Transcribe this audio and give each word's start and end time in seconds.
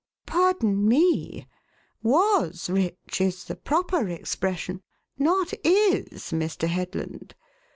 "Pardon 0.25 0.87
me: 0.87 1.45
'was 2.01 2.71
rich' 2.71 3.21
is 3.21 3.43
the 3.45 3.55
proper 3.55 4.09
expression, 4.09 4.81
not 5.19 5.53
'is,' 5.63 6.31
Mr. 6.31 6.67
Headland. 6.67 7.35